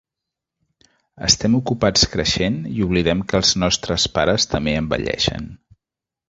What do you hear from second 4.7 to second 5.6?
envelleixen.